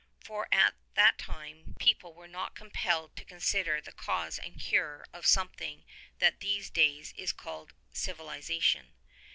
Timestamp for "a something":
5.25-5.85